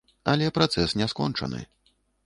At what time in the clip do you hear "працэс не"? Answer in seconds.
0.57-1.11